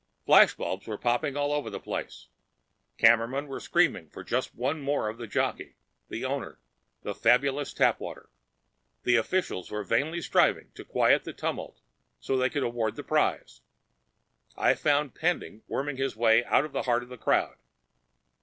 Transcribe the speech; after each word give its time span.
Flashbulbs 0.25 0.87
were 0.87 0.97
popping 0.97 1.37
all 1.37 1.53
over 1.53 1.69
the 1.69 1.79
place, 1.79 2.27
cameramen 2.97 3.45
were 3.47 3.59
screaming 3.59 4.09
for 4.09 4.23
just 4.23 4.55
one 4.55 4.81
more 4.81 5.07
of 5.09 5.19
the 5.19 5.27
jockey, 5.27 5.75
the 6.09 6.25
owner, 6.25 6.59
the 7.03 7.13
fabulous 7.13 7.71
Tapwater. 7.71 8.31
The 9.03 9.17
officials 9.17 9.69
were 9.69 9.83
vainly 9.83 10.19
striving 10.19 10.71
to 10.73 10.83
quiet 10.83 11.23
the 11.23 11.33
tumult 11.33 11.81
so 12.19 12.35
they 12.35 12.49
could 12.49 12.63
award 12.63 12.95
the 12.95 13.03
prize. 13.03 13.61
I 14.57 14.73
found 14.73 15.13
Pending 15.13 15.61
worming 15.67 15.97
his 15.97 16.15
way 16.15 16.43
out 16.45 16.65
of 16.65 16.71
the 16.71 16.81
heart 16.81 17.03
of 17.03 17.09
the 17.09 17.15
crowd. 17.19 17.57